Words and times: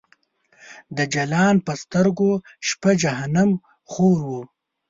د 0.97 0.99
جلان 1.13 1.55
په 1.65 1.73
سترګو 1.81 2.31
شپه 2.67 2.91
جهنم 3.01 3.51
خور 3.91 4.19
و 4.27 4.31